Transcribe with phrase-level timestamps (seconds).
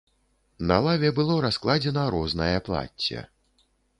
[0.69, 3.19] На лаве было раскладзена рознае плацце.